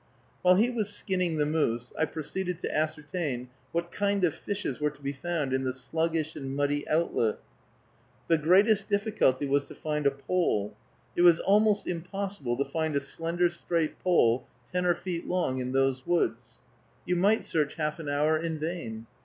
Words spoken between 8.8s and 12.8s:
difficulty was to find a pole. It was almost impossible to